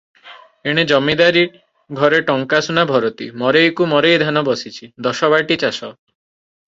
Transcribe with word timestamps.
ଏଣେ 0.69 0.83
ଜମିଦାରୀ- 0.91 1.41
ଘରେ 1.99 2.21
ଟଙ୍କା 2.29 2.61
ସୁନା 2.67 2.85
ଭରତି, 2.91 3.27
ମରେଇକୁ 3.41 3.87
ମରେଇ 3.91 4.17
ଧାନ 4.23 4.43
ବସିଛି, 4.49 4.89
ଦଶ 5.09 5.31
ବାଟି 5.35 5.59
ଚାଷ। 5.65 5.91